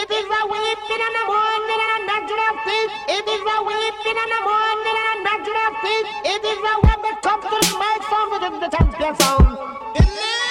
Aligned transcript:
It 0.00 0.10
is 0.10 0.24
a 0.24 0.42
weeping 0.48 1.02
and 1.06 1.16
a 1.20 1.24
mourning 1.28 1.80
and 1.84 1.92
a 1.92 2.06
natural 2.08 2.54
peace. 2.64 2.92
It 3.06 3.28
is 3.28 3.44
a 3.44 3.56
weeping 3.68 4.16
and 4.16 4.32
a 4.32 4.40
mourning 4.48 4.96
and 4.96 5.12
a 5.12 5.24
natural 5.28 5.72
peace. 5.82 6.08
It 6.24 6.42
is 6.42 6.56
a 6.56 6.90
the 7.04 7.12
top 7.20 7.42
to 7.42 7.56
the 7.60 7.76
microphone 7.76 8.30
within 8.32 8.60
the 8.60 8.68
champion 8.68 9.14
sound. 9.16 10.49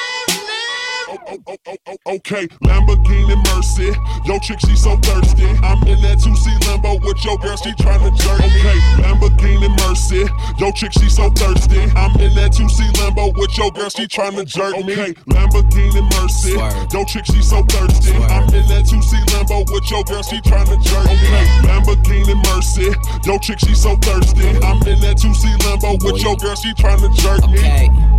Okay, 1.10 2.48
Lamborghini 2.66 3.36
Mercy. 3.50 3.92
Yo, 4.26 4.38
chick, 4.40 4.60
she 4.60 4.76
so 4.76 4.96
thirsty. 4.98 5.50
I'm 5.66 5.82
in 5.88 6.02
that 6.02 6.18
2C 6.22 6.46
Lambo 6.70 7.02
with 7.04 7.24
your 7.26 7.38
girl, 7.38 7.58
she 7.58 7.72
tryna 7.74 8.16
jerk 8.18 8.40
me. 8.42 8.60
Okay, 8.60 8.80
Lamborghini 9.02 9.70
Mercy. 9.82 10.30
Yo, 10.60 10.72
chick, 10.72 10.94
she 10.94 11.10
so 11.10 11.30
thirsty. 11.32 11.82
I'm 11.98 12.14
in 12.22 12.34
that 12.36 12.52
2C 12.54 12.94
Lambo 13.02 13.34
with 13.38 13.58
your 13.58 13.72
girl, 13.72 13.90
she 13.90 14.06
tryna 14.06 14.46
jerk 14.46 14.78
me. 14.86 14.94
Okay, 14.94 15.14
Lamborghini 15.34 16.06
Mercy. 16.22 16.54
Yo, 16.94 17.04
chick, 17.06 17.26
she 17.26 17.42
so 17.42 17.64
thirsty. 17.64 18.14
I'm 18.14 18.46
in 18.54 18.66
that 18.70 18.86
2C 18.86 19.26
Lambo 19.34 19.66
with 19.72 19.90
your 19.90 20.04
girl, 20.04 20.22
she 20.22 20.38
tryna 20.42 20.78
jerk 20.84 21.06
me. 21.06 21.14
Okay, 21.14 21.46
Lamborghini 21.66 22.38
Mercy. 22.54 22.94
Yo, 23.26 23.38
chick, 23.40 23.60
she 23.60 23.74
so 23.74 23.96
thirsty. 23.98 24.48
I'm 24.62 24.78
in 24.86 25.00
that 25.02 25.18
2C 25.18 25.58
Lambo 25.66 25.98
with 26.04 26.22
your 26.22 26.36
girl, 26.38 26.56
she 26.56 26.74
tryna 26.74 27.10
jerk 27.18 27.50
me. 27.50 27.58
Okay. 27.60 28.19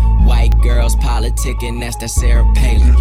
White 0.31 0.57
girls 0.61 0.95
politicking, 0.95 1.81
that's 1.81 1.97
that 1.97 2.07
Sarah 2.09 2.49
Palin. 2.55 2.95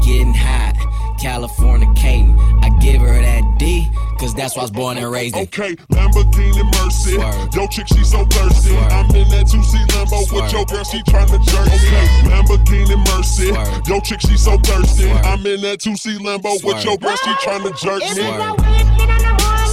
Getting 0.00 0.32
hot, 0.32 0.72
California 1.20 1.86
Caden. 1.88 2.32
I 2.64 2.70
give 2.80 3.02
her 3.02 3.20
that 3.20 3.58
D, 3.58 3.86
cause 4.18 4.34
that's 4.34 4.56
why 4.56 4.62
I 4.62 4.64
was 4.64 4.70
born 4.70 4.96
and 4.96 5.12
raised 5.12 5.36
in. 5.36 5.42
Okay, 5.42 5.76
Lamborghini 5.92 6.64
Mercy. 6.80 7.16
Swerve. 7.16 7.54
Yo, 7.54 7.66
chick, 7.66 7.86
she 7.88 8.02
so 8.02 8.24
thirsty. 8.24 8.70
Swerve. 8.70 8.90
I'm 8.90 9.14
in 9.14 9.28
that 9.28 9.44
2C 9.52 9.86
Lambo 9.92 10.24
Swerve. 10.24 10.44
with 10.44 10.52
your 10.54 10.64
girl, 10.64 10.84
she 10.84 11.02
tryna 11.02 11.44
jerk. 11.44 11.66
Me. 11.68 11.76
Okay, 11.76 12.06
Lamborghini 12.24 12.96
Mercy. 13.12 13.48
Swerve. 13.52 13.86
Yo, 13.86 14.00
chick, 14.00 14.20
she 14.22 14.38
so 14.38 14.56
thirsty. 14.56 15.10
Swerve. 15.10 15.26
I'm 15.26 15.44
in 15.44 15.60
that 15.60 15.80
2C 15.80 16.16
Lambo 16.24 16.56
Swerve. 16.56 16.76
with 16.76 16.84
your 16.86 16.96
girl, 16.96 17.16
she 17.16 17.32
tryna 17.44 17.76
jerk 17.76 18.00
me. 18.16 19.65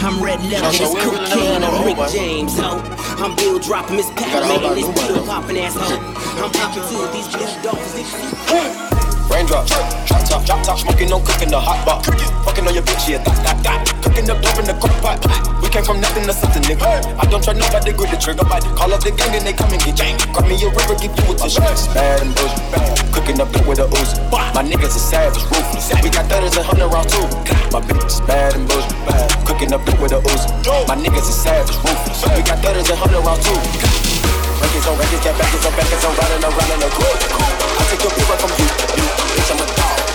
I'm 0.00 0.22
red 0.22 0.42
leather, 0.44 0.70
this 0.70 0.94
cocaine, 0.94 1.62
I'm 1.62 1.84
Rick 1.84 2.10
James, 2.10 2.58
ho. 2.58 2.80
I'm 3.22 3.34
Bill 3.36 3.58
dropping, 3.58 3.96
Miss 3.96 4.10
Pac-Man, 4.10 4.74
this 4.74 5.06
pill 5.06 5.24
popping 5.26 5.58
ass 5.58 5.74
ho. 5.76 5.96
I'm 6.42 6.50
popping 6.52 6.82
to 6.82 7.12
these 7.12 7.28
blue 7.28 7.62
dogs. 7.62 8.95
Raindrops, 9.30 9.70
drop 10.06 10.22
top, 10.24 10.44
drop 10.46 10.62
top, 10.62 10.78
smoking, 10.78 11.10
no 11.10 11.20
cooking, 11.20 11.50
the 11.50 11.58
hot 11.60 11.82
pot. 11.84 12.06
Fucking 12.46 12.66
on 12.66 12.74
your 12.74 12.82
bitch, 12.82 13.08
yeah, 13.10 13.18
that, 13.18 13.36
that, 13.42 13.58
that. 13.64 13.80
Cooking 14.02 14.30
up 14.30 14.38
dope 14.40 14.58
in 14.58 14.66
the 14.66 14.74
cook 14.78 14.94
pot. 15.02 15.18
We 15.62 15.68
came 15.68 15.82
from 15.82 16.00
nothing 16.00 16.24
to 16.24 16.32
something, 16.32 16.62
nigga. 16.62 16.86
I 17.18 17.24
don't 17.26 17.42
try 17.42 17.52
nobody, 17.52 17.92
grip 17.92 18.10
the 18.10 18.18
trigger, 18.18 18.46
body. 18.46 18.70
Call 18.78 18.94
up 18.94 19.02
the 19.02 19.10
gang 19.10 19.34
and 19.34 19.44
they 19.44 19.52
come 19.52 19.70
and 19.74 19.82
get 19.82 19.98
jank. 19.98 20.22
Grab 20.32 20.46
me 20.46 20.54
a 20.62 20.70
river, 20.70 20.94
give 20.96 21.10
you 21.10 21.26
a 21.26 21.34
tissue. 21.34 21.60
Bad 21.92 22.22
and 22.22 22.32
bullshit, 22.38 22.64
bad. 22.70 22.94
Cooking 23.12 23.40
up 23.42 23.50
dope 23.50 23.66
with 23.66 23.82
a 23.82 23.86
ooze. 23.90 24.14
My 24.30 24.62
niggas 24.62 24.94
are 24.94 25.06
savage, 25.10 25.42
ruthless. 25.50 25.90
We 26.02 26.08
got 26.08 26.30
thudders 26.30 26.56
and 26.56 26.66
hundred 26.66 26.88
rounds 26.88 27.10
too. 27.10 27.26
My 27.74 27.82
bitch 27.82 28.06
is 28.06 28.20
bad 28.24 28.54
and 28.54 28.64
bullshit, 28.68 28.94
bad. 29.10 29.26
Cooking 29.42 29.74
up 29.74 29.82
dope 29.84 30.00
with 30.00 30.14
a 30.14 30.22
ooze. 30.22 30.46
My 30.86 30.94
niggas 30.94 31.26
are 31.26 31.40
savage, 31.44 31.76
ruthless. 31.82 32.22
We 32.30 32.42
got 32.46 32.62
thudders 32.62 32.88
and 32.88 32.98
hundred 32.98 33.20
rounds 33.26 33.42
too. 33.42 34.45
Records 34.60 34.86
on 34.88 34.98
records, 34.98 35.22
get 35.24 35.36
back, 35.36 35.52
on 35.52 35.72
back, 35.76 35.92
I'm 35.92 36.14
riding 36.16 36.44
around 36.44 36.72
in 36.72 36.82
a 36.82 36.90
coupe. 36.90 37.24
I 37.76 37.82
take 37.90 38.02
your 38.02 38.12
paper 38.12 38.36
from 38.40 38.50
you, 38.56 38.68
you, 38.96 39.04
bitch, 39.36 39.50
I'm 39.52 39.60
a 39.60 39.66
dog. 39.76 40.05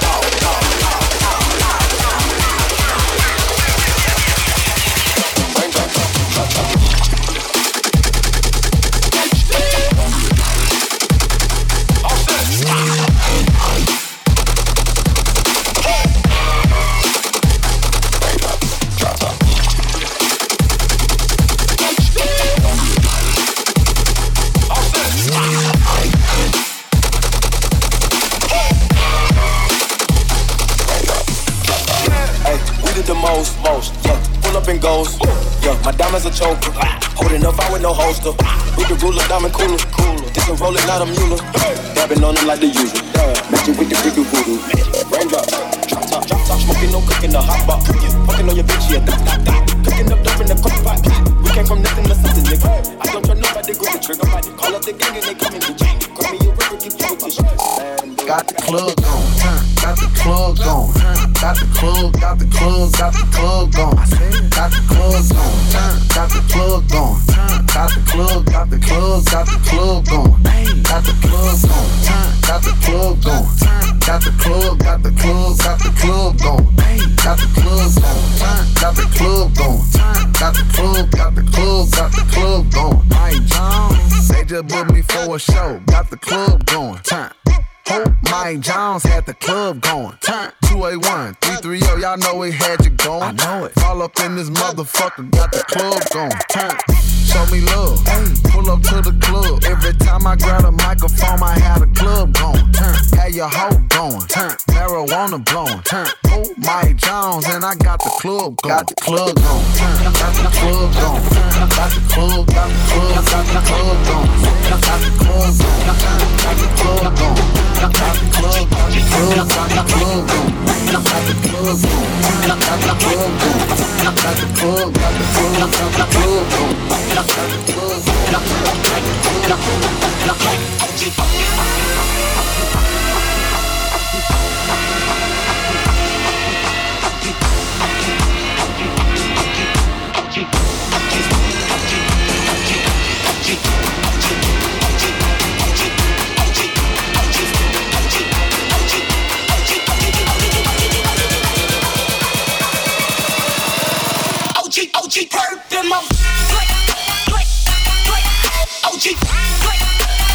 Play, 159.71 159.79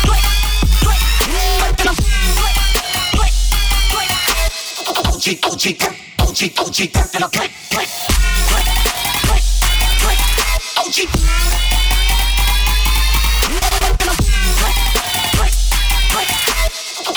play, 0.06 0.20
play. 0.82 0.98
Perp 1.60 1.80
in 1.80 1.86
my 1.86 1.94
play, 2.38 2.52
play, 3.16 3.30
play. 3.92 4.10
OG, 4.86 5.26
OG, 5.44 5.64
perp, 5.80 5.94
OG, 6.20 6.40
OG 6.58 6.78
perp 6.94 7.14
in 7.14 7.20
my 7.20 7.28
play, 7.28 7.48
play, 7.70 7.86
play, 8.48 8.64
play, 9.26 9.42
play. 10.02 10.18
OG. 10.80 10.98
perp 13.60 14.00
in 14.00 14.06
my 14.06 14.16
play, 14.60 14.72
play, 15.36 15.52
play. 16.12 16.26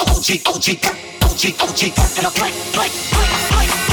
OG, 0.10 0.30
OG, 0.48 0.68
perp, 0.83 0.98
OG, 1.24 1.44
OG 1.63 1.81
perp 1.95 2.18
in 2.18 2.24
my 2.24 2.31
play, 2.31 2.51
play, 2.74 2.89
play, 3.12 3.27
play, 3.50 3.50
play, 3.50 3.68
play, 3.68 3.89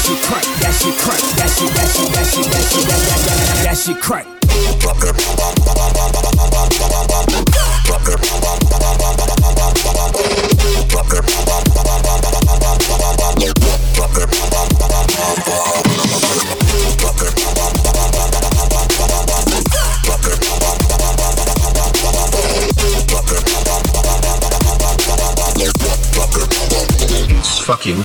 shit 0.00 0.22
crack. 0.22 0.44
That 0.60 0.72
shit 0.72 0.96
crack. 0.98 1.20
That 1.36 1.50
shit. 1.50 1.70
That 1.74 1.88
shit. 1.88 2.12
That 2.12 2.26
shit. 2.26 2.46
That 2.46 2.64
shit. 2.64 2.86
That 2.86 3.00
that 3.06 3.20
that 3.26 3.64
that 3.64 3.76
shit 3.76 4.00
crack. 4.00 4.26
Fucking. 27.70 28.02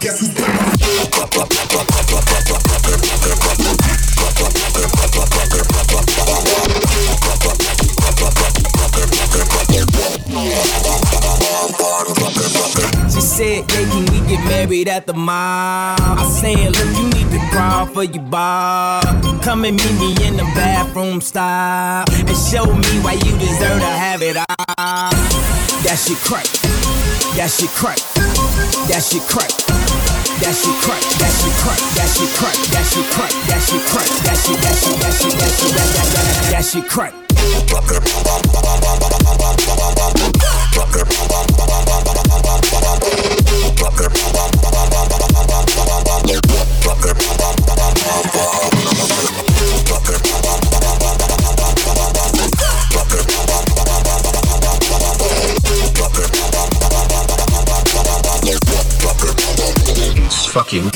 She 13.09 13.21
said, 13.21 13.65
yeah, 13.65 13.89
can 13.89 14.05
we 14.05 14.19
get 14.27 14.45
married 14.45 14.87
at 14.87 15.07
the 15.07 15.15
mall? 15.15 15.33
I 15.33 16.29
said, 16.29 16.57
look, 16.57 16.97
you 16.99 17.09
need 17.09 17.31
to 17.31 17.39
crawl 17.49 17.87
for 17.87 18.03
your 18.03 18.21
bar. 18.21 19.01
Come 19.41 19.65
and 19.65 19.77
meet 19.77 19.99
me 19.99 20.27
in 20.27 20.37
the 20.37 20.43
bathroom 20.53 21.21
style. 21.21 22.05
And 22.11 22.37
show 22.37 22.65
me 22.65 22.99
why 23.01 23.13
you 23.13 23.31
deserve 23.39 23.79
to 23.79 23.87
have 23.87 24.21
it 24.21 24.37
all. 24.37 24.45
That 24.77 25.97
shit 25.97 26.19
crack. 26.19 26.45
That 27.35 27.49
shit 27.49 27.71
crack. 27.71 28.14
That 28.87 29.01
shit 29.01 29.23
crack. 29.23 29.49
That 30.45 30.53
shit 30.53 30.75
crack. 30.85 31.01
That 31.17 31.33
shit 31.33 31.53
crack. 31.57 31.79
That 31.97 32.07
shit 32.13 32.29
crack. 32.37 32.53
That 32.69 32.85
shit 32.85 33.05
crack. 33.09 33.31
That 33.49 33.61
shit 33.65 33.81
crack. 33.89 34.09
That 34.23 34.37
shit. 34.37 34.61
That 34.61 34.75
shit. 34.77 34.99
That 35.01 35.13
shit. 35.13 35.33
That 35.33 35.51
shit. 35.57 35.73
That 35.73 35.89
that 36.13 36.51
that 36.51 36.65
shit 36.65 36.87
crack. 36.87 38.44
fuck 60.55 60.71
you. 60.71 60.89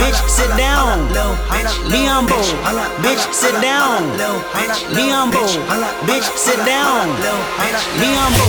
Bitch, 0.00 0.16
sit 0.30 0.48
down. 0.56 1.08
Leombo. 1.92 2.40
Bitch, 3.04 3.24
sit 3.34 3.52
down. 3.60 4.00
Leombo. 4.96 5.44
Bitch, 6.08 6.28
sit 6.36 6.56
down. 6.64 7.06
Leombo. 8.00 8.46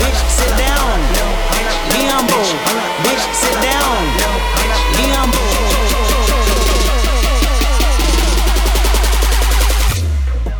Bitch, 0.00 0.20
sit 0.30 0.52
down. 0.56 0.98
Leombo. 1.92 2.40
Bitch, 3.04 3.24
sit 3.34 3.56
down. 3.60 3.98
Leombo. 4.96 5.44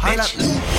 Bitch. 0.03 0.78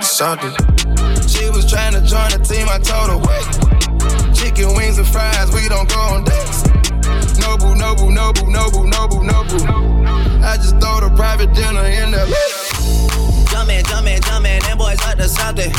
To 0.00 0.06
something. 0.06 0.54
She 1.28 1.50
was 1.50 1.68
trying 1.68 1.92
to 1.92 2.00
join 2.00 2.30
the 2.32 2.40
team, 2.40 2.66
I 2.68 2.78
told 2.78 3.12
her, 3.12 3.20
wait. 3.20 3.46
Chicken 4.34 4.74
wings 4.74 4.98
and 4.98 5.06
fries, 5.06 5.52
we 5.52 5.68
don't 5.68 5.88
go 5.88 6.00
on 6.16 6.24
dates. 6.24 6.64
No 7.40 7.56
boo, 7.56 7.74
no 7.74 7.94
boo, 7.94 8.10
no 8.10 8.32
boo, 8.32 8.48
no 8.48 8.70
boo, 8.70 8.86
no 8.88 9.08
boo, 9.08 9.24
no 9.24 9.44
boo. 9.44 9.60
I 10.40 10.56
just 10.56 10.80
throw 10.80 11.00
the 11.00 11.12
private 11.16 11.52
dinner 11.52 11.84
in 11.84 12.12
the 12.12 12.24
Jumping, 13.50 13.84
jumping, 13.84 14.20
jumping, 14.22 14.60
them 14.60 14.78
boys 14.78 15.00
up 15.04 15.16
to 15.18 15.28
something. 15.28 15.72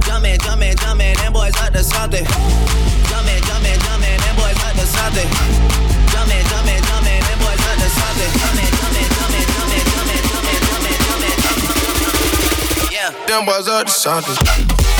Jumping, 0.00 0.38
jumping, 0.40 0.76
jumping, 0.76 1.14
them 1.16 1.32
boys 1.32 1.56
up 1.60 1.72
to 1.72 1.84
something. 1.84 2.24
Jumping, 2.24 3.40
jumping, 3.44 3.78
jumping, 3.84 4.16
them 4.16 4.34
boys 4.36 4.60
up 4.64 4.72
to 4.80 4.86
something. 4.88 5.28
Jumping, 6.08 6.44
jumping, 6.48 6.80
jumping, 6.88 7.20
them 7.20 7.38
boys 7.38 7.62
up 7.68 7.76
to 7.76 7.88
something. 7.92 8.30
Jumping, 8.40 8.72
jumping, 8.80 9.11
Them 13.26 13.44
boys 13.44 13.66
up 13.66 13.86
to 13.86 13.92
something. 13.92 14.91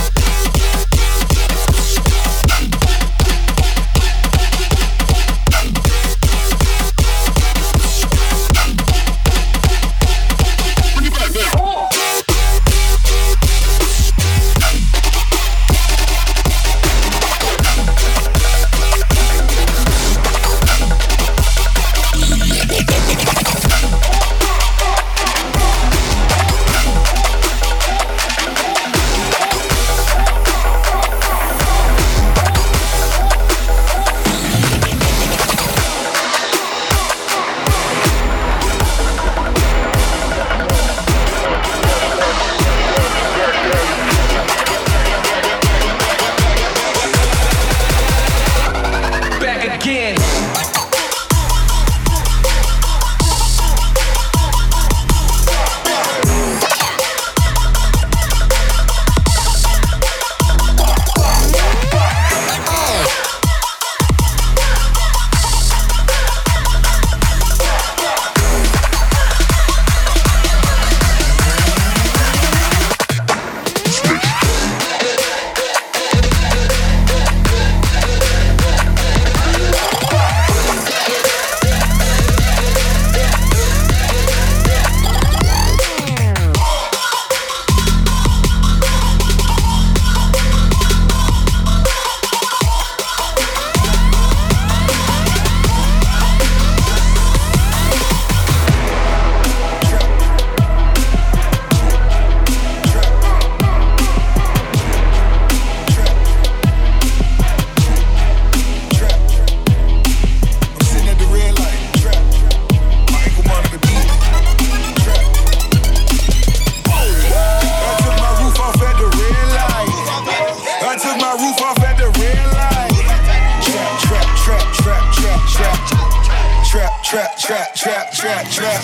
trap, 127.13 127.37
trap, 127.37 127.75
trap, 127.75 128.11
trap, 128.13 128.47
trap. 128.49 128.83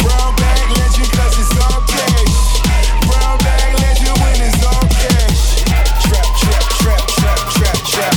Brown 0.00 0.32
bag 0.36 0.78
legend, 0.78 1.10
cause 1.10 1.40
it's 1.40 1.50
all 1.58 1.82
cash. 1.88 2.62
Brown 3.10 3.38
bag 3.38 3.80
legend 3.80 4.16
when 4.22 4.40
it's 4.46 4.64
all 4.64 4.86
cash. 4.86 5.64
Trap, 6.06 6.28
trap, 6.38 6.64
trap, 6.78 7.02
trap, 7.18 7.40
trap, 7.50 7.78
trap. 7.90 8.16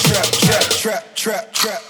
Trap, 0.00 0.26
trap, 0.40 0.64
trap, 0.72 1.14
trap, 1.14 1.52
trap. 1.52 1.89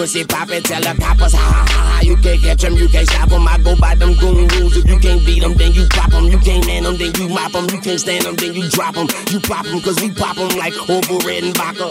Pussy 0.00 0.24
poppin', 0.24 0.62
tell 0.62 0.80
the 0.80 0.98
coppers, 0.98 1.34
ha 1.34 1.38
ha 1.38 1.66
ha 1.68 1.92
ha. 1.92 2.00
You 2.00 2.16
can't 2.16 2.40
catch 2.40 2.64
'em, 2.64 2.74
you 2.74 2.88
can't 2.88 3.06
stop 3.06 3.30
'em. 3.32 3.46
I 3.46 3.58
go 3.58 3.76
by 3.76 3.94
them 3.94 4.14
goon 4.14 4.48
rules. 4.48 4.74
If 4.74 4.88
you 4.88 4.98
can't 4.98 5.22
beat 5.26 5.44
'em, 5.44 5.52
then 5.52 5.74
you 5.74 5.86
pop 5.90 6.14
'em. 6.14 6.24
You 6.24 6.38
can't 6.38 6.64
man 6.66 6.86
'em, 6.86 6.96
then 6.96 7.12
you 7.20 7.28
mop 7.28 7.54
'em. 7.54 7.68
You 7.68 7.78
can't 7.82 8.00
stand 8.00 8.24
'em, 8.24 8.34
then 8.36 8.54
you 8.54 8.66
drop 8.70 8.96
'em. 8.96 9.08
You 9.30 9.40
pop 9.40 9.66
'em, 9.66 9.78
cause 9.82 10.00
we 10.00 10.08
pop 10.08 10.38
'em 10.38 10.56
like 10.56 10.72
over 10.88 11.18
red 11.26 11.44
and 11.44 11.54
vodka. 11.54 11.89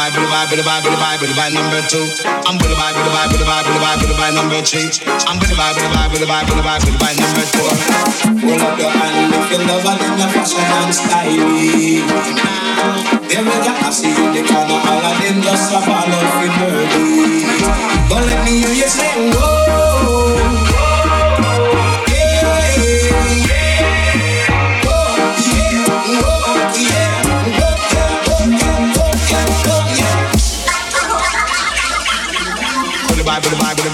Vibe, 0.00 0.16
with 0.16 0.32
vibe, 0.32 0.50
with 0.50 0.64
vibe, 0.64 0.84
with 0.84 0.96
vibe, 0.96 1.20
with 1.20 1.32
vibe 1.36 1.52
number 1.52 1.80
two. 1.84 2.04
I'm 2.48 2.56
with 2.56 2.72
vibe, 2.72 2.96
with 2.96 3.12
vibe, 3.12 3.30
with 3.32 3.44
vibe, 3.44 3.66
with 3.68 3.80
vibe, 3.84 4.00
with 4.00 4.16
vibe 4.16 4.34
number 4.34 4.60
three. 4.64 4.88
I'm 5.28 5.36
with 5.36 5.52
vibe, 5.52 5.76
with 5.76 5.92
vibe, 5.92 6.12
with 6.12 6.24
vibe, 6.24 6.48
with 6.48 6.64
vibe, 6.64 6.84
with 6.88 6.96
vibe 6.96 7.18
number 7.20 7.44
four. 7.52 7.72
Roll 8.40 8.62
up 8.64 8.78
your 8.80 8.90
hand 8.90 9.34
if 9.36 9.50
you 9.52 9.60
love 9.68 9.84
and 9.84 10.00
your 10.16 10.30
fashion 10.32 10.64
and 10.64 10.94
styling. 10.94 12.08
Them 13.28 13.44
with 13.44 13.64
your 13.66 13.76
assy 13.84 14.08
in 14.08 14.32
the 14.32 14.42
corner, 14.48 14.80
all 14.88 15.04
of 15.04 15.16
them 15.20 15.36
just 15.44 15.72
a 15.72 15.78
out 15.84 16.08
for 16.32 16.48
dirty. 16.48 17.44
But 18.08 18.24
let 18.24 18.40
me 18.44 18.52
hear 18.64 18.72
you 18.72 18.88
say 18.88 19.12
whoa. 19.36 20.29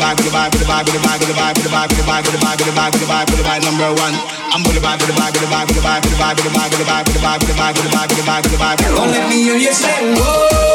Vibe, 0.06 0.16
with 0.18 0.26
the 0.26 0.36
vibe, 0.36 0.52
with 0.52 0.60
the 0.62 0.68
vibe, 0.68 0.84
with 0.84 0.94
the 0.94 1.00
vibe, 1.00 1.18
with 1.18 1.26
the 1.26 1.34
vibe, 1.34 1.54
with 1.56 1.64
the 1.66 1.70
vibe, 1.74 1.88
with 1.88 1.96
the 1.96 2.06
vibe, 2.06 2.22
with 2.22 2.30
the 2.30 2.38
vibe, 2.38 2.58
with 2.58 2.66
the 2.66 2.76
vibe, 2.78 2.92
with 2.92 3.00
the 3.00 3.08
vibe, 3.10 3.26
with 3.26 3.38
the 3.38 3.46
vibe, 3.46 3.62
number 3.66 3.90
one. 4.02 4.14
I'm 4.54 4.62
with 4.62 4.74
the 4.74 4.82
vibe, 4.86 4.98
with 5.02 5.10
the 5.10 5.16
vibe, 5.18 5.32
with 5.32 5.42
the 5.42 5.82
vibe, 5.82 6.02
with 6.02 6.12
the 6.12 6.20
vibe, 6.20 6.36
with 6.36 6.46
the 6.46 6.52
vibe, 6.54 6.70
with 6.70 6.78
the 6.78 6.86
vibe, 6.86 7.06
with 7.06 7.14
the 7.14 7.22
vibe, 7.26 7.38
with 7.38 7.48
the 7.48 7.58
vibe, 7.58 7.74
with 7.74 7.82
the 7.82 7.90
vibe, 7.90 8.06
with 8.06 8.14
the 8.14 8.22
vibe, 8.22 8.42
with 8.42 8.52
the 8.52 8.58
vibe, 8.58 8.76
with 8.76 8.86
the 8.86 8.86
vibe. 8.86 8.96
But 8.96 9.08
let 9.10 9.28
me 9.28 9.42
hear 9.42 9.56
you 9.56 9.72
say 9.72 10.14
whoa. 10.14 10.65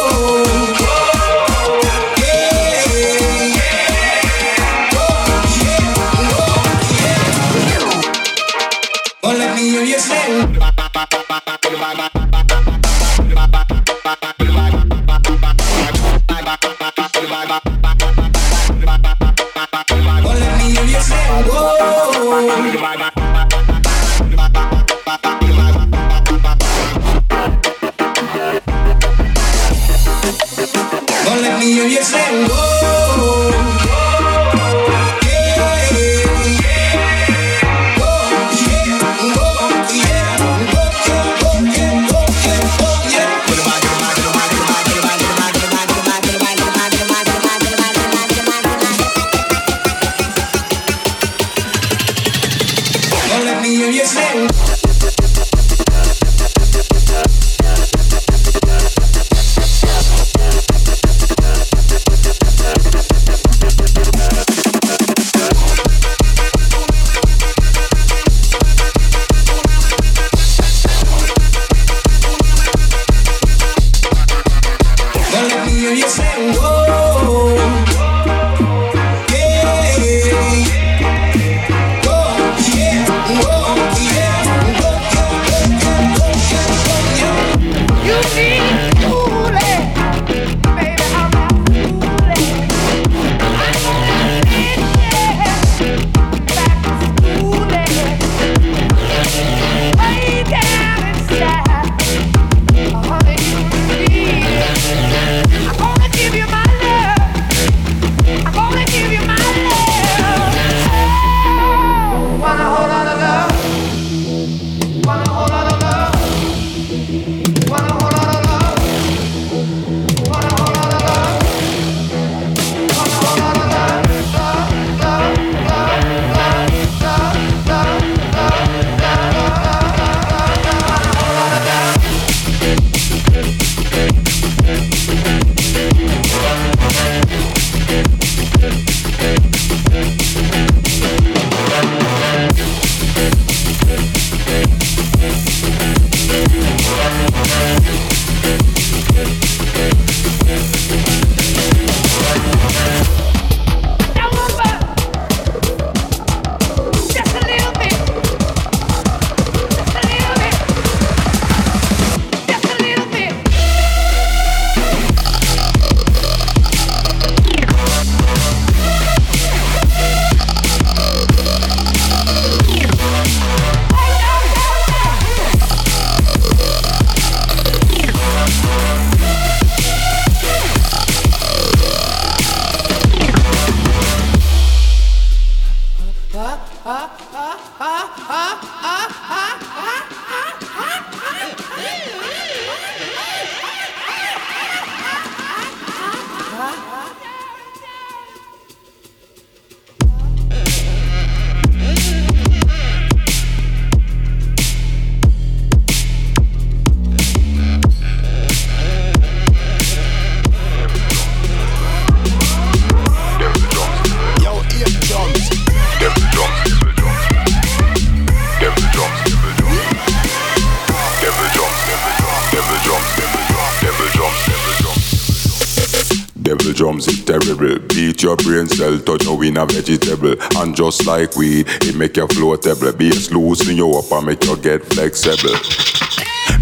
Devil 226.62 226.78
drums 226.78 227.08
is 227.08 227.26
terrible. 227.26 227.80
Beat 227.88 228.22
your 228.22 228.38
brain 228.38 228.68
cell, 228.68 229.00
touch 229.00 229.26
no 229.26 229.42
in 229.42 229.58
a 229.58 229.66
vegetable. 229.66 230.36
And 230.58 230.76
just 230.76 231.08
like 231.08 231.36
weed, 231.36 231.66
it 231.82 231.96
make 231.96 232.16
you 232.16 232.28
floatable. 232.28 232.96
Bass 232.96 233.32
loosen 233.32 233.78
you 233.78 233.90
up 233.94 234.12
and 234.12 234.28
make 234.28 234.44
you 234.46 234.56
get 234.58 234.86
flexible. 234.86 235.58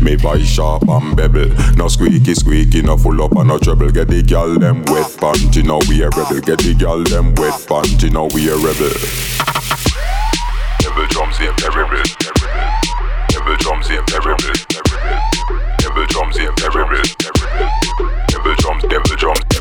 Me 0.01 0.15
voice 0.15 0.47
sharp 0.47 0.87
and 0.87 1.17
bevel. 1.17 1.49
No 1.75 1.89
squeaky 1.89 2.33
squeaky, 2.33 2.81
no 2.81 2.95
full 2.95 3.21
up 3.21 3.35
and 3.35 3.49
no 3.49 3.57
trouble. 3.57 3.91
Get 3.91 4.07
the 4.07 4.23
gal 4.23 4.57
them 4.57 4.85
wet 4.85 5.11
panty, 5.19 5.65
now 5.65 5.81
we 5.89 6.01
a 6.01 6.07
rebel. 6.07 6.39
Get 6.47 6.59
the 6.59 6.75
gal 6.79 7.03
them 7.03 7.35
wet 7.35 7.59
panty, 7.67 8.09
now 8.09 8.29
we 8.33 8.47
a 8.47 8.55
rebel. 8.55 8.95
Devil 10.79 11.07
drums 11.09 11.35
is 11.41 11.51
terrible. 11.59 12.03
Devil 13.27 13.55
drums 13.57 13.89
is 13.89 13.99
terrible. 14.07 14.53
Devil 15.77 16.05
drums 16.05 16.37
is 16.37 16.49
terrible. 16.55 17.03
Devil 18.29 18.55
drums, 18.59 18.83
devil 18.83 19.15
drums, 19.17 19.58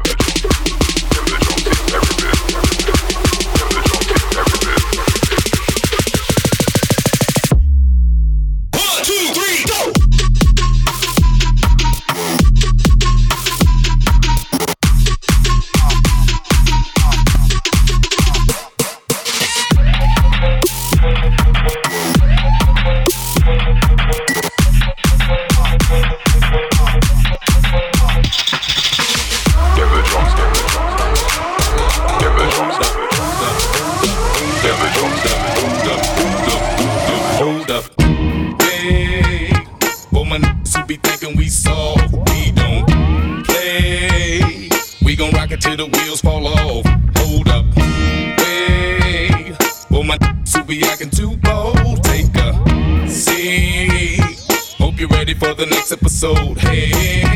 the 45.78 45.86
wheels 45.86 46.20
fall 46.20 46.44
off. 46.48 46.84
Hold 47.18 47.48
up. 47.48 47.64
Hey, 48.40 49.52
for 49.88 50.02
my 50.02 50.18
who 50.52 50.64
be 50.64 50.82
acting 50.82 51.10
too 51.10 51.36
bold, 51.36 52.02
take 52.02 52.34
a 52.34 53.08
seat. 53.08 54.20
Hope 54.78 54.98
you're 54.98 55.08
ready 55.10 55.34
for 55.34 55.54
the 55.54 55.66
next 55.66 55.92
episode. 55.92 56.58
Hey, 56.58 57.27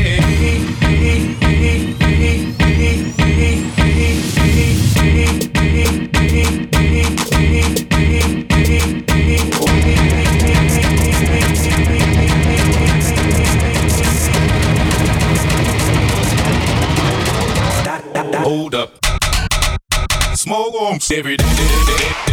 every 21.11 21.35
day. 21.35 22.32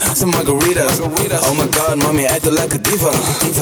Some 0.00 0.32
margaritas. 0.32 1.00
Oh 1.00 1.54
my 1.54 1.66
god, 1.68 1.98
mommy 1.98 2.26
acting 2.26 2.54
like 2.54 2.74
a 2.74 2.78
diva. 2.78 3.10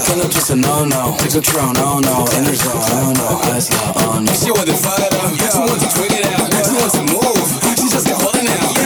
Can 0.07 0.21
I 0.21 0.29
just 0.29 0.51
a 0.51 0.57
no 0.57 0.85
no? 0.85 1.17
Take 1.19 1.33
control, 1.33 1.73
no 1.73 2.01
no. 2.01 2.27
In 2.37 2.45
the 2.45 2.55
zone, 2.55 2.81
no 2.91 3.13
no. 3.13 3.27
Eyes 3.53 3.69
go 3.71 3.79
on. 4.09 4.27
She 4.35 4.51
want 4.51 4.67
the 4.67 4.75
fire, 4.75 5.09
she 5.37 5.59
wants 5.59 5.85
to 5.85 5.89
twig 5.97 6.13
it 6.13 6.27
out. 6.27 6.49
She 6.67 6.75
wants 6.77 6.95
to 6.97 7.03
move. 7.05 7.49
She 7.79 7.89
just 7.89 8.07
got 8.07 8.21
holding 8.21 8.49
out. 8.49 8.86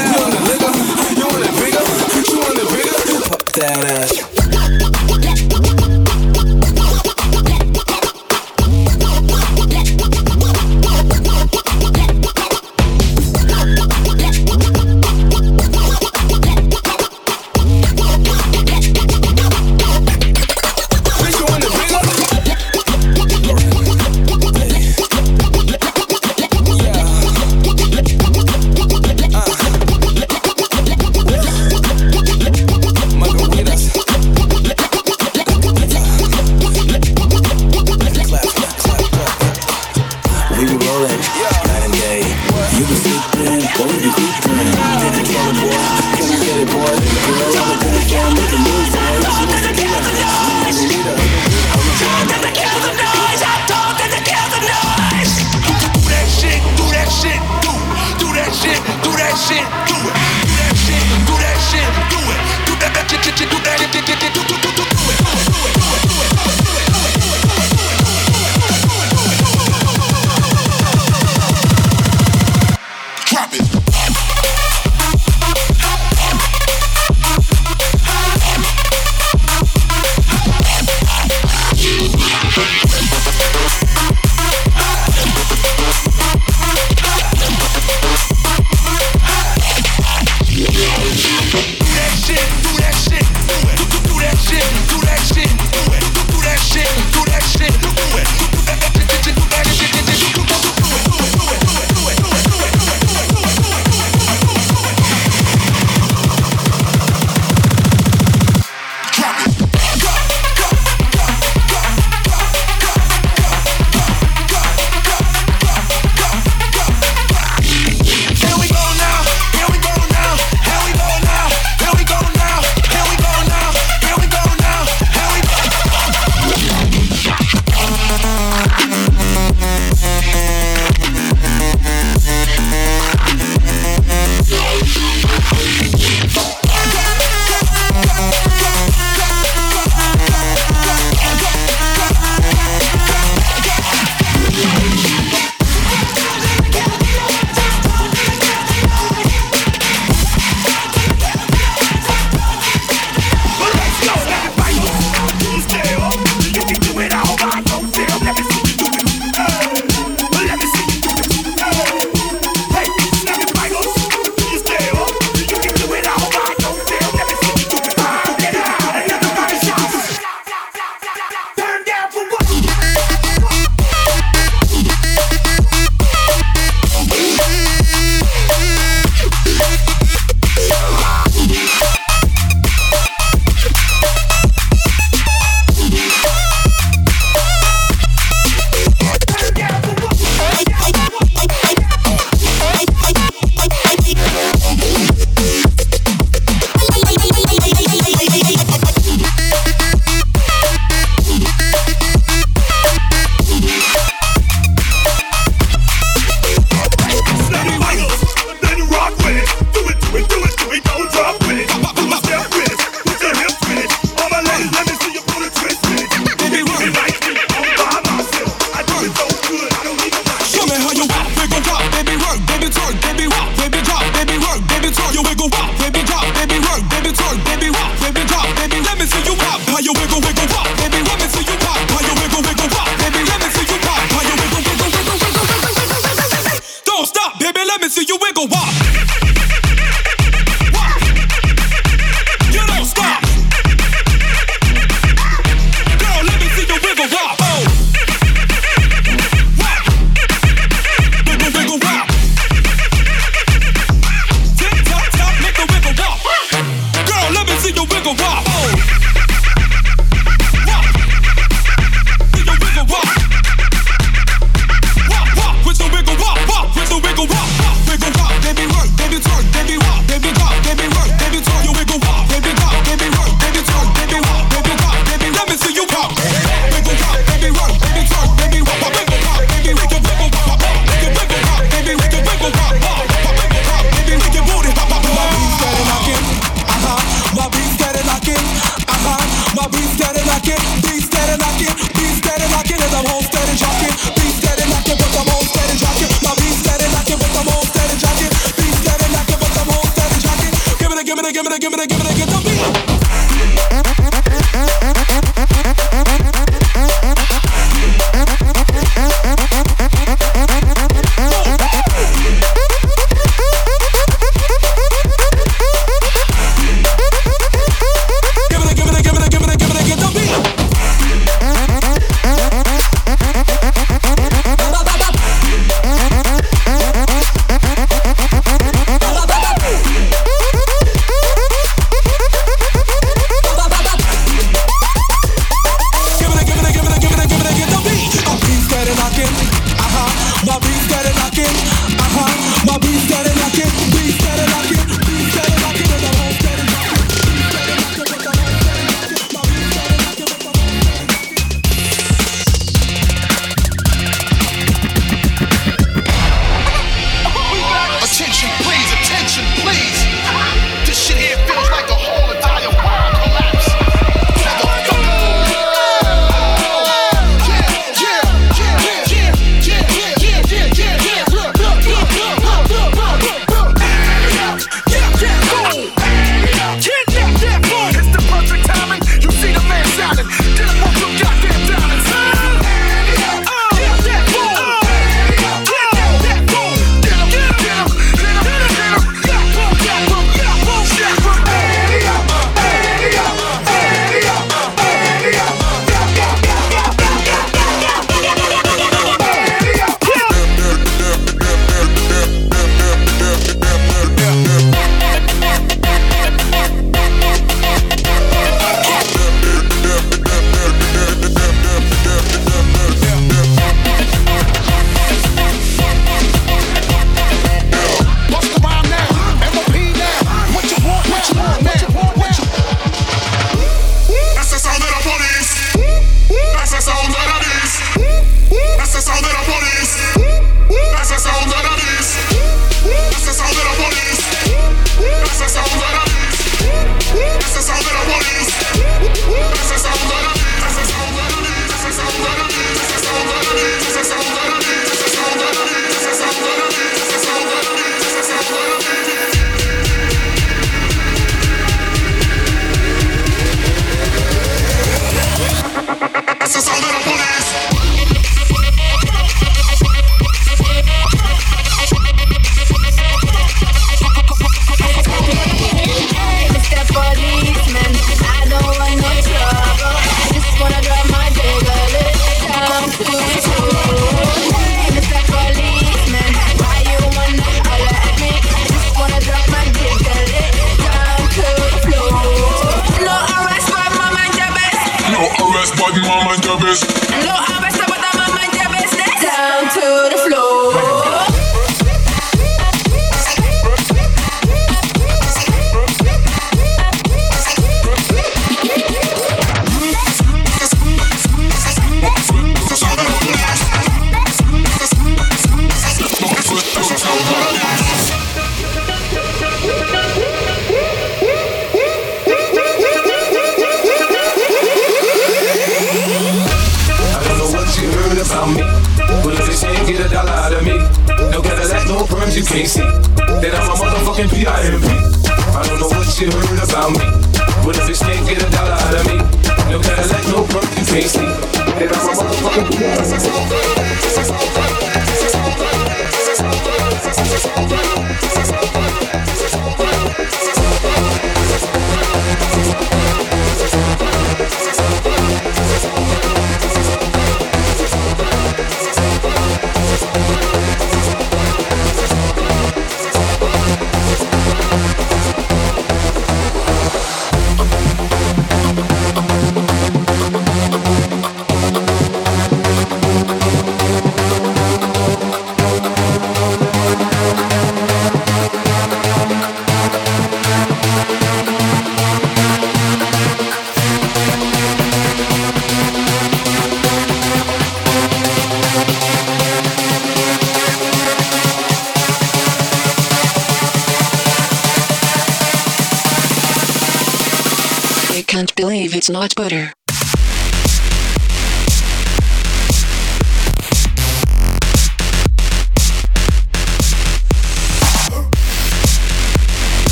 give 301.60 301.72
me 301.72 301.76
that. 301.76 301.89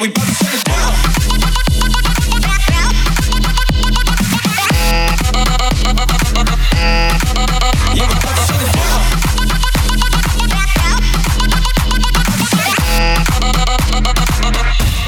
we 0.00 0.08
bout 0.08 0.24
to 0.24 0.32
oh, 0.32 0.56
it 0.56 0.64
down. 0.64 0.92
To 2.30 2.38
shut 2.40 2.50
it 2.52 2.68
down. 2.68 2.90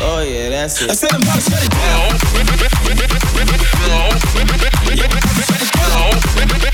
Oh 0.05 0.21
yeah, 0.21 0.51
that's 0.51 0.83
it. 0.83 0.89
Yeah, 6.45 6.72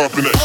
dropping 0.00 0.24
it. 0.24 0.39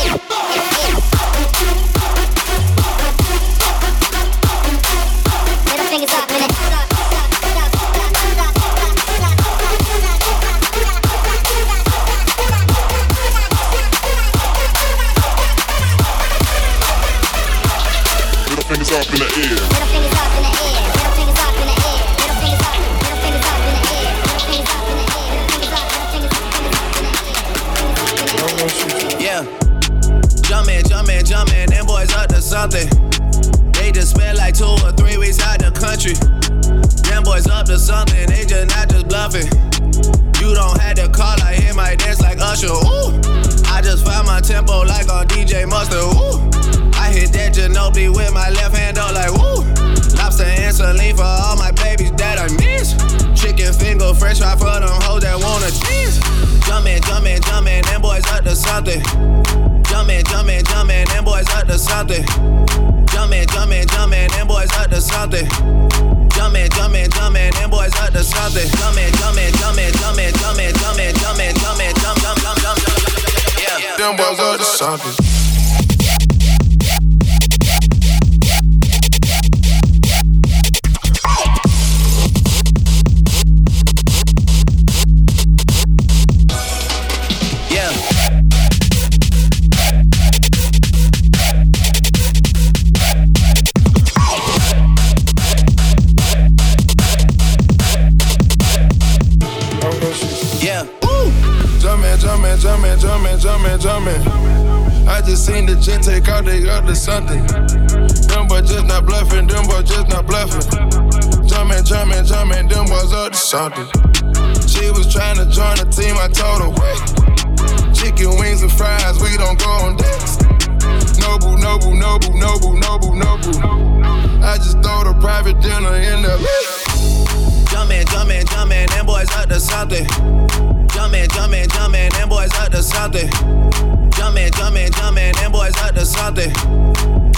Jumpin', 134.16 134.52
jumpin', 134.54 134.92
jumpin', 134.92 135.34
them 135.36 135.52
boys 135.52 135.76
up 135.84 135.94
to 135.96 136.06
something. 136.06 136.52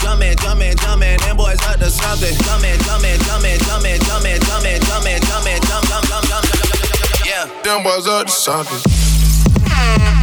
Jumpin', 0.01 0.35
jumpin', 0.37 0.75
jumpin', 0.77 1.17
them 1.19 1.37
boys 1.37 1.61
up 1.67 1.79
to 1.79 1.89
something. 1.89 2.33
Jumpin', 2.45 2.77
jumpin', 2.85 3.19
jumpin', 3.25 3.59
jumpin', 3.59 3.99
jumpin', 3.99 3.99
jumpin', 4.01 4.39
jumpin', 4.45 4.79
jumpin', 4.81 4.81
jumpin', 4.85 5.21
jumpin', 5.21 5.21
jumpin'. 5.21 5.61
jump, 5.67 5.85
jump, 5.87 6.05
jump, 6.07 6.25
jump, 6.27 6.45
yeah. 7.25 7.45
Them 7.63 7.83
boys 7.83 8.07
up 8.07 8.25
to 8.25 8.31
something. 8.31 10.16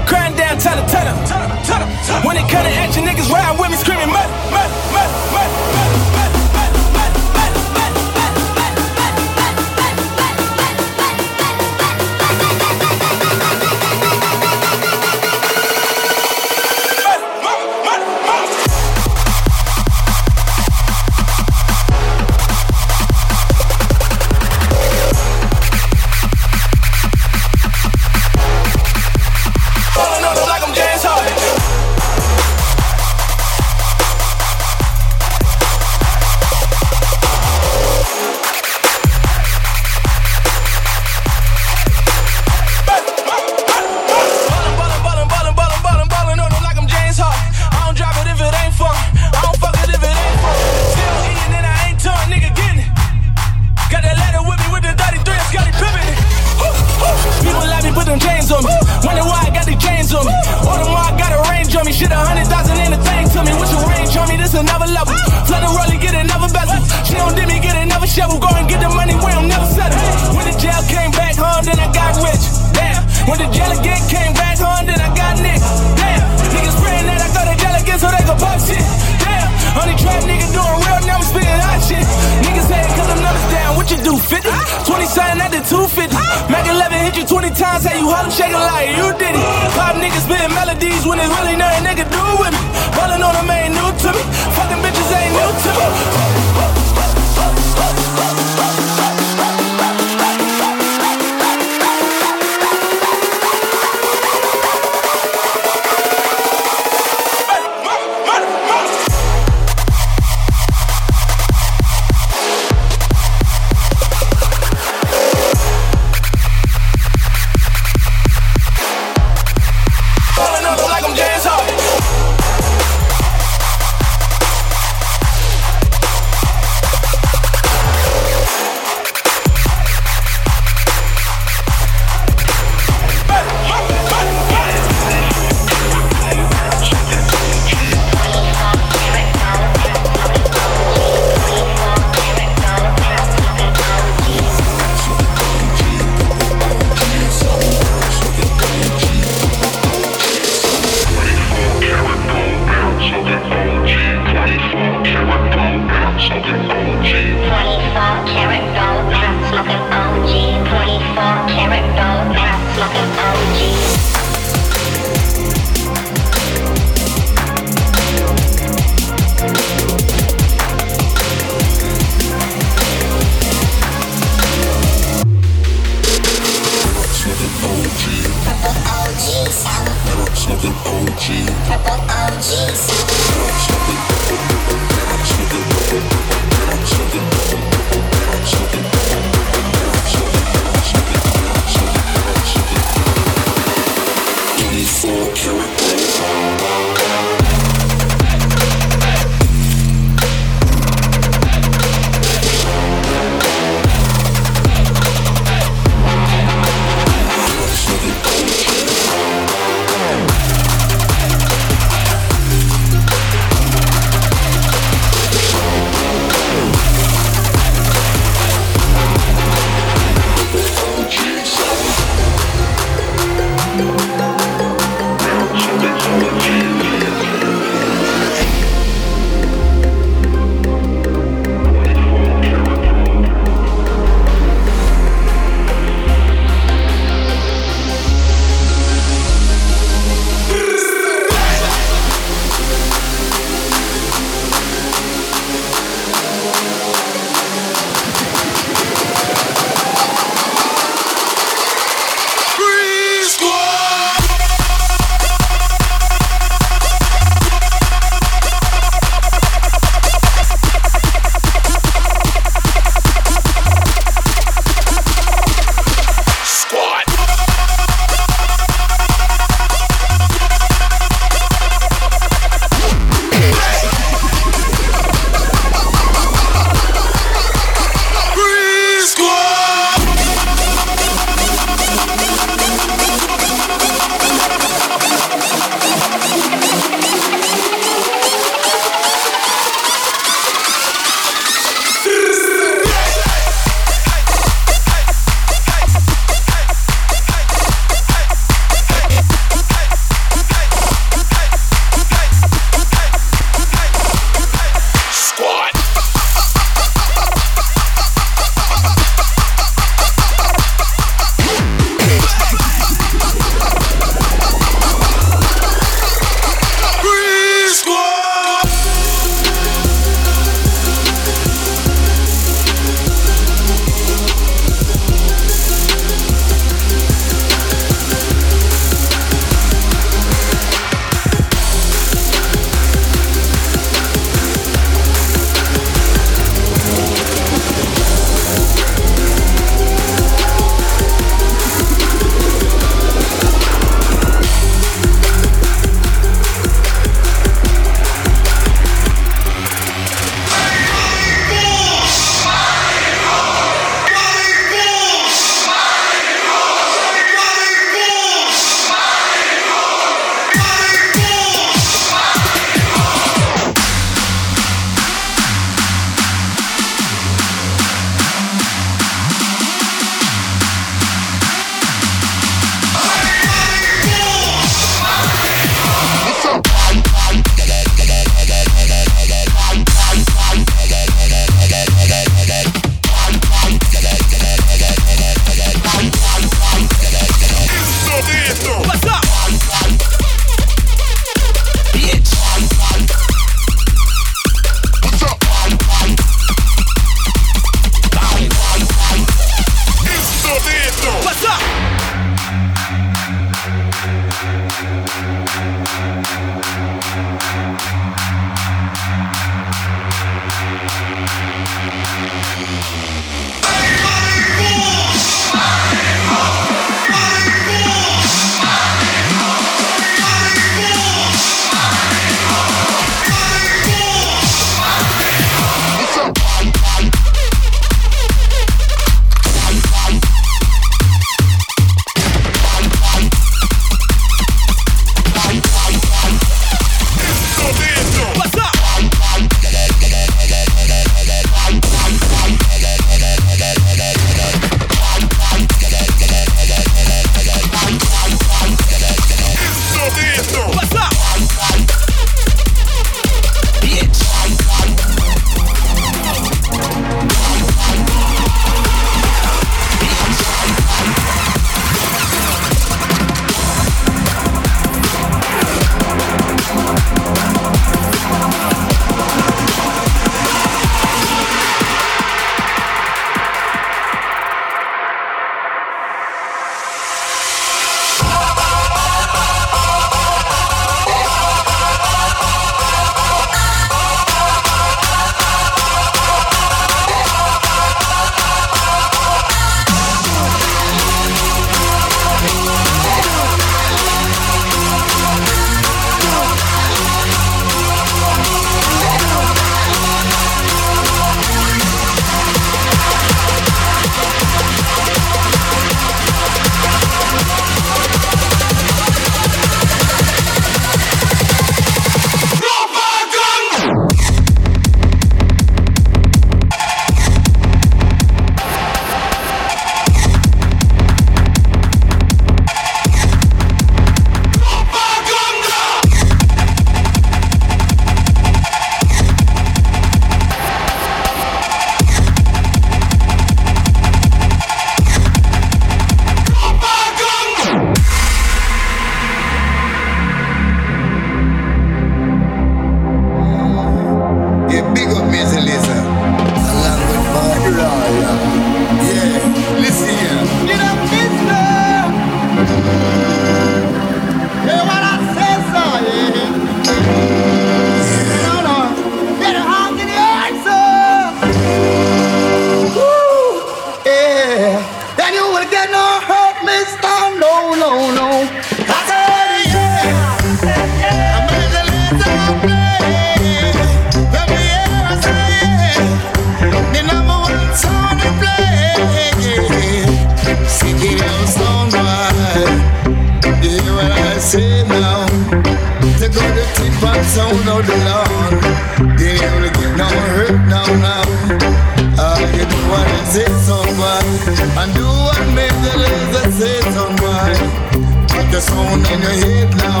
If 599.13 600.00